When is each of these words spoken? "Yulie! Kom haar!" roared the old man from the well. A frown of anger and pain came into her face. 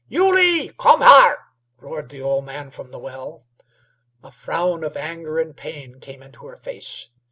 "Yulie! 0.09 0.69
Kom 0.77 1.01
haar!" 1.01 1.37
roared 1.77 2.09
the 2.09 2.23
old 2.23 2.43
man 2.43 2.71
from 2.71 2.89
the 2.89 2.97
well. 2.97 3.45
A 4.23 4.31
frown 4.31 4.83
of 4.83 4.97
anger 4.97 5.37
and 5.37 5.55
pain 5.55 5.99
came 5.99 6.23
into 6.23 6.47
her 6.47 6.57
face. 6.57 7.09